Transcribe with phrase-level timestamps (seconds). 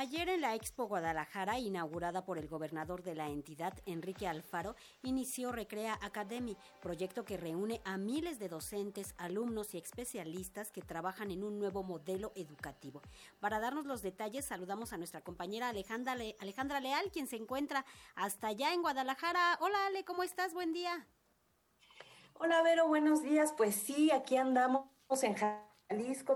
[0.00, 5.52] Ayer en la Expo Guadalajara, inaugurada por el gobernador de la entidad, Enrique Alfaro, inició
[5.52, 11.44] Recrea Academy, proyecto que reúne a miles de docentes, alumnos y especialistas que trabajan en
[11.44, 13.02] un nuevo modelo educativo.
[13.40, 18.46] Para darnos los detalles, saludamos a nuestra compañera Alejandra, Alejandra Leal, quien se encuentra hasta
[18.46, 19.58] allá en Guadalajara.
[19.60, 20.54] Hola Ale, ¿cómo estás?
[20.54, 21.06] Buen día.
[22.38, 23.52] Hola Vero, buenos días.
[23.54, 24.86] Pues sí, aquí andamos
[25.20, 25.36] en.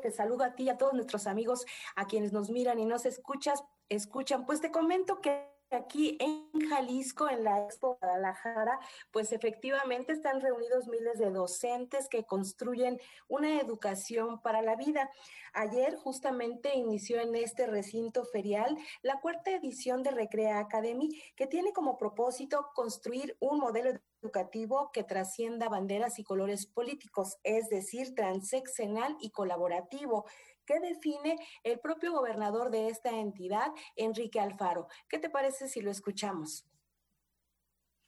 [0.00, 3.04] Te saludo a ti y a todos nuestros amigos, a quienes nos miran y nos
[3.04, 4.46] escuchas, escuchan.
[4.46, 8.78] Pues te comento que aquí en Jalisco, en la Expo Guadalajara,
[9.10, 15.10] pues efectivamente están reunidos miles de docentes que construyen una educación para la vida.
[15.54, 21.72] Ayer justamente inició en este recinto ferial la cuarta edición de Recrea Academy, que tiene
[21.72, 23.90] como propósito construir un modelo
[24.22, 30.26] educativo que trascienda banderas y colores políticos, es decir, transeccional y colaborativo,
[30.66, 34.88] que define el propio gobernador de esta entidad, Enrique Alfaro.
[35.08, 36.64] ¿Qué te parece si lo escuchamos?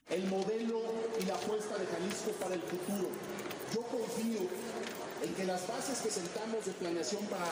[0.09, 0.83] El modelo
[1.21, 3.09] y la apuesta de Jalisco para el futuro.
[3.75, 4.41] Yo confío
[5.23, 7.51] en que las bases que sentamos de planeación para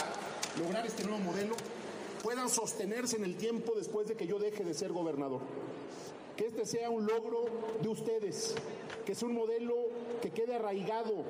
[0.59, 1.55] lograr este nuevo modelo
[2.22, 5.41] puedan sostenerse en el tiempo después de que yo deje de ser gobernador
[6.37, 7.44] que este sea un logro
[7.81, 8.55] de ustedes,
[9.05, 9.75] que es un modelo
[10.20, 11.25] que quede arraigado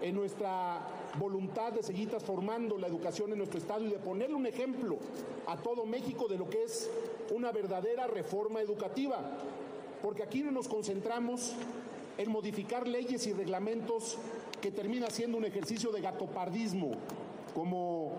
[0.00, 0.86] en nuestra
[1.18, 4.98] voluntad de seguir transformando la educación en nuestro Estado y de ponerle un ejemplo
[5.46, 6.90] a todo México de lo que es
[7.34, 9.20] una verdadera reforma educativa.
[10.02, 11.54] Porque aquí no nos concentramos
[12.18, 14.18] en modificar leyes y reglamentos
[14.60, 16.92] que termina siendo un ejercicio de gatopardismo.
[17.54, 18.12] Como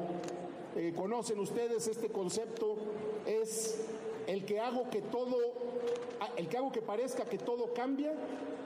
[0.76, 2.76] eh, conocen ustedes, este concepto
[3.26, 3.82] es
[4.28, 5.38] el que hago que todo,
[6.38, 8.14] el que hago que parezca que todo cambia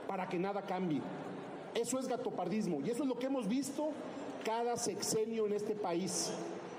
[0.08, 1.00] para que nada cambie.
[1.80, 3.90] Eso es gatopardismo y eso es lo que hemos visto
[4.44, 6.30] cada sexenio en este país.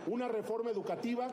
[0.07, 1.31] Una reforma educativa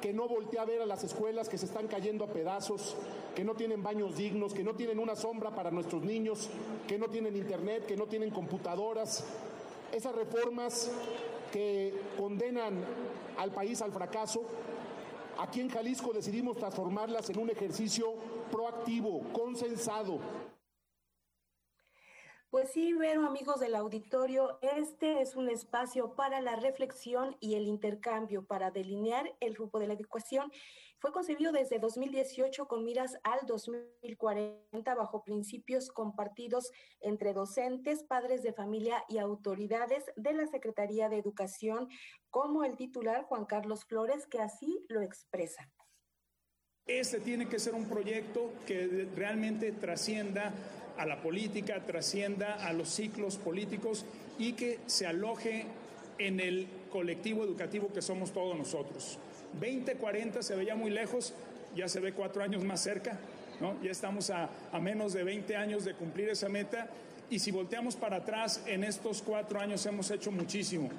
[0.00, 2.96] que no voltea a ver a las escuelas que se están cayendo a pedazos,
[3.34, 6.48] que no tienen baños dignos, que no tienen una sombra para nuestros niños,
[6.86, 9.24] que no tienen internet, que no tienen computadoras.
[9.92, 10.90] Esas reformas
[11.52, 12.84] que condenan
[13.36, 14.42] al país al fracaso
[15.38, 18.12] Aquí en Jalisco decidimos transformarlas en un ejercicio
[18.50, 20.18] proactivo, consensado.
[22.50, 27.66] Pues sí, Vero, amigos del auditorio, este es un espacio para la reflexión y el
[27.66, 30.50] intercambio, para delinear el grupo de la educación.
[30.98, 38.54] Fue concebido desde 2018 con miras al 2040 bajo principios compartidos entre docentes, padres de
[38.54, 41.90] familia y autoridades de la Secretaría de Educación,
[42.30, 45.70] como el titular Juan Carlos Flores, que así lo expresa.
[46.86, 50.54] Este tiene que ser un proyecto que realmente trascienda
[50.98, 54.04] a la política, trascienda a los ciclos políticos
[54.38, 55.66] y que se aloje
[56.18, 59.18] en el colectivo educativo que somos todos nosotros.
[59.54, 61.32] 2040 se veía muy lejos,
[61.74, 63.18] ya se ve cuatro años más cerca,
[63.60, 63.80] ¿no?
[63.82, 66.88] ya estamos a, a menos de 20 años de cumplir esa meta
[67.30, 70.90] y si volteamos para atrás, en estos cuatro años hemos hecho muchísimo.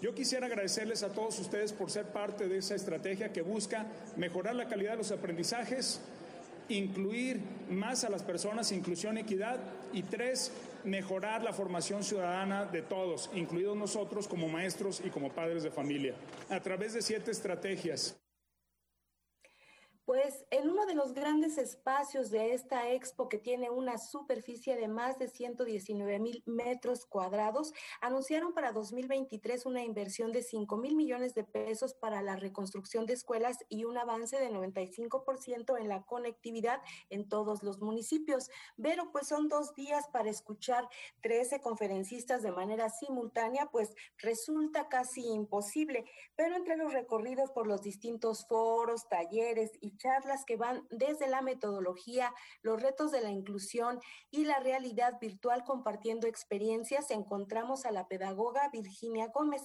[0.00, 4.56] Yo quisiera agradecerles a todos ustedes por ser parte de esa estrategia que busca mejorar
[4.56, 6.00] la calidad de los aprendizajes,
[6.72, 7.40] incluir
[7.70, 9.60] más a las personas, inclusión, equidad,
[9.92, 10.52] y tres,
[10.84, 16.14] mejorar la formación ciudadana de todos, incluidos nosotros como maestros y como padres de familia,
[16.50, 18.16] a través de siete estrategias.
[20.04, 24.88] Pues en uno de los grandes espacios de esta expo que tiene una superficie de
[24.88, 31.34] más de 119 mil metros cuadrados, anunciaron para 2023 una inversión de 5 mil millones
[31.34, 36.82] de pesos para la reconstrucción de escuelas y un avance de 95% en la conectividad
[37.08, 38.50] en todos los municipios.
[38.82, 40.88] Pero pues son dos días para escuchar
[41.22, 46.06] 13 conferencistas de manera simultánea, pues resulta casi imposible.
[46.34, 51.42] Pero entre los recorridos por los distintos foros, talleres y charlas que van desde la
[51.42, 52.32] metodología,
[52.62, 54.00] los retos de la inclusión
[54.30, 59.62] y la realidad virtual compartiendo experiencias, encontramos a la pedagoga Virginia Gómez,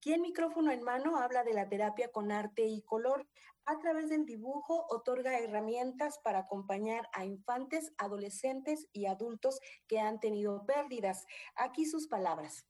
[0.00, 3.26] quien micrófono en mano habla de la terapia con arte y color.
[3.66, 10.18] A través del dibujo otorga herramientas para acompañar a infantes, adolescentes y adultos que han
[10.18, 11.26] tenido pérdidas.
[11.54, 12.66] Aquí sus palabras.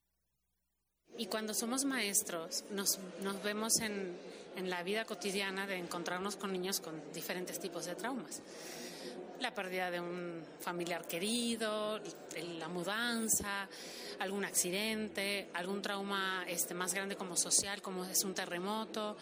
[1.17, 4.17] Y cuando somos maestros, nos, nos vemos en,
[4.55, 8.41] en, la vida cotidiana de encontrarnos con niños con diferentes tipos de traumas.
[9.39, 11.99] La pérdida de un familiar querido,
[12.59, 13.67] la mudanza,
[14.19, 19.17] algún accidente, algún trauma este, más grande como social, como es un terremoto.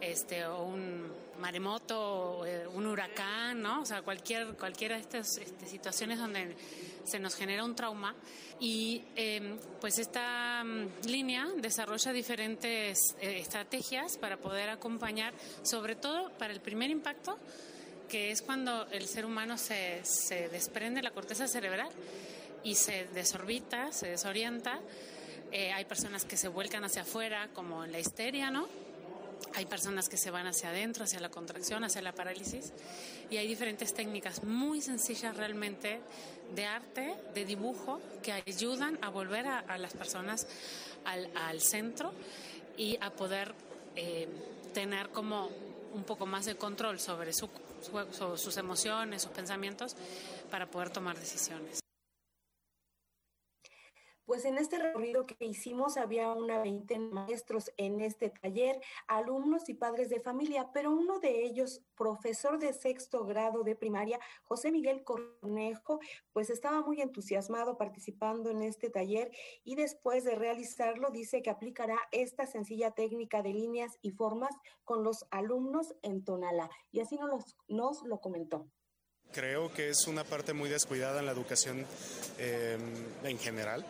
[0.00, 3.82] Este, o un maremoto, o eh, un huracán, ¿no?
[3.82, 6.56] O sea, cualquier, cualquiera de estas este, situaciones donde
[7.04, 8.14] se nos genera un trauma.
[8.60, 16.30] Y em, pues esta mm, línea desarrolla diferentes eh, estrategias para poder acompañar, sobre todo
[16.38, 17.38] para el primer impacto,
[18.08, 21.88] que es cuando el ser humano se, se desprende la corteza cerebral
[22.62, 24.80] y se desorbita, se desorienta.
[25.52, 28.66] Eh, hay personas que se vuelcan hacia afuera, como en la histeria, ¿no?
[29.56, 32.72] Hay personas que se van hacia adentro, hacia la contracción, hacia la parálisis.
[33.30, 36.00] Y hay diferentes técnicas muy sencillas realmente
[36.54, 40.46] de arte, de dibujo, que ayudan a volver a, las personas
[41.04, 42.12] al, centro
[42.76, 43.54] y a poder
[43.94, 44.28] eh,
[44.72, 45.50] tener como
[45.92, 49.94] un poco más de control sobre sus emociones, sus pensamientos,
[50.50, 51.83] para poder tomar decisiones.
[54.34, 59.68] Pues en este recorrido que hicimos había una veintena de maestros en este taller, alumnos
[59.68, 64.72] y padres de familia, pero uno de ellos, profesor de sexto grado de primaria, José
[64.72, 66.00] Miguel Cornejo,
[66.32, 69.30] pues estaba muy entusiasmado participando en este taller
[69.62, 75.04] y después de realizarlo dice que aplicará esta sencilla técnica de líneas y formas con
[75.04, 76.68] los alumnos en Tonala.
[76.90, 77.20] Y así
[77.68, 78.66] nos, lo comentó.
[79.30, 81.86] Creo que es una parte muy descuidada en la educación
[82.38, 82.76] eh,
[83.22, 83.86] en general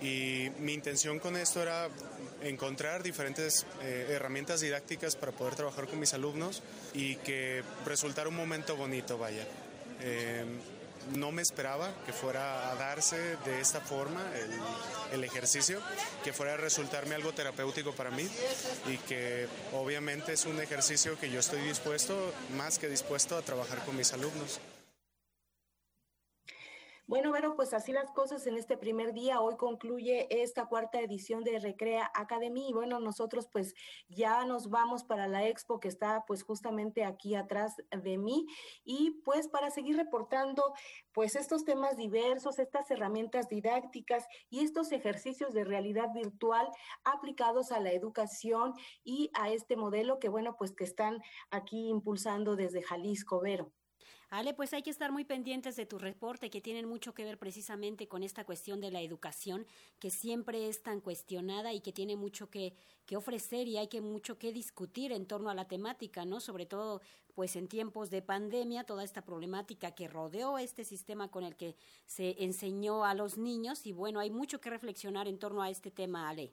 [0.00, 1.88] y mi intención con esto era
[2.42, 6.62] encontrar diferentes eh, herramientas didácticas para poder trabajar con mis alumnos
[6.94, 9.46] y que resultara un momento bonito, vaya.
[10.00, 10.58] Em,
[11.14, 14.50] no me esperaba que fuera a darse de esta forma el,
[15.14, 15.80] el, ejercicio,
[16.24, 18.28] que fuera a resultarme algo terapéutico para mí
[18.88, 23.84] y que obviamente es un ejercicio que yo estoy dispuesto, más que dispuesto a trabajar
[23.84, 24.60] con mis alumnos.
[27.08, 29.40] Bueno, Vero, pues así las cosas en este primer día.
[29.40, 33.74] Hoy concluye esta cuarta edición de Recrea Academy y bueno, nosotros pues
[34.08, 38.48] ya nos vamos para la expo que está pues justamente aquí atrás de mí
[38.84, 40.74] y pues para seguir reportando
[41.12, 46.68] pues estos temas diversos, estas herramientas didácticas y estos ejercicios de realidad virtual
[47.04, 48.74] aplicados a la educación
[49.04, 51.22] y a este modelo que bueno, pues que están
[51.52, 53.70] aquí impulsando desde Jalisco, Vero.
[54.28, 57.38] Ale, pues hay que estar muy pendientes de tu reporte, que tienen mucho que ver
[57.38, 59.66] precisamente con esta cuestión de la educación,
[60.00, 62.74] que siempre es tan cuestionada y que tiene mucho que,
[63.06, 66.40] que ofrecer y hay que mucho que discutir en torno a la temática, ¿no?
[66.40, 67.00] Sobre todo,
[67.34, 71.76] pues en tiempos de pandemia, toda esta problemática que rodeó este sistema con el que
[72.06, 75.92] se enseñó a los niños y bueno, hay mucho que reflexionar en torno a este
[75.92, 76.52] tema, Ale.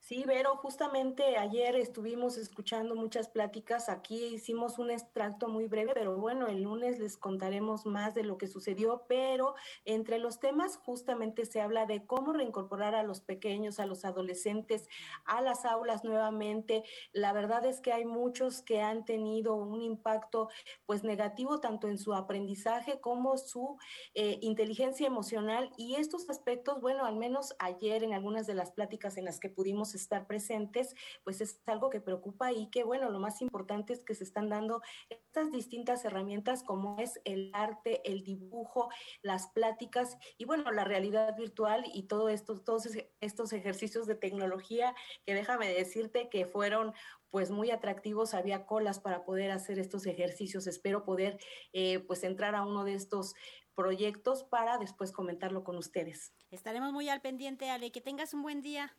[0.00, 3.90] Sí, Vero, justamente ayer estuvimos escuchando muchas pláticas.
[3.90, 8.38] Aquí hicimos un extracto muy breve, pero bueno, el lunes les contaremos más de lo
[8.38, 9.04] que sucedió.
[9.08, 9.54] Pero
[9.84, 14.88] entre los temas justamente se habla de cómo reincorporar a los pequeños, a los adolescentes,
[15.26, 16.82] a las aulas nuevamente.
[17.12, 20.48] La verdad es que hay muchos que han tenido un impacto
[20.86, 23.76] pues negativo tanto en su aprendizaje como su
[24.14, 25.70] eh, inteligencia emocional.
[25.76, 29.50] Y estos aspectos, bueno, al menos ayer en algunas de las pláticas en las que
[29.50, 30.94] pudimos estar presentes,
[31.24, 34.48] pues es algo que preocupa y que, bueno, lo más importante es que se están
[34.48, 38.88] dando estas distintas herramientas como es el arte, el dibujo,
[39.22, 42.88] las pláticas y, bueno, la realidad virtual y todo esto, todos
[43.20, 44.94] estos ejercicios de tecnología
[45.26, 46.92] que déjame decirte que fueron
[47.30, 50.66] pues muy atractivos, había colas para poder hacer estos ejercicios.
[50.66, 51.38] Espero poder
[51.72, 53.34] eh, pues entrar a uno de estos
[53.74, 56.32] proyectos para después comentarlo con ustedes.
[56.50, 57.92] Estaremos muy al pendiente, Ale.
[57.92, 58.96] Que tengas un buen día.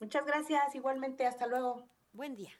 [0.00, 1.86] Muchas gracias, igualmente, hasta luego.
[2.12, 2.50] Buen día.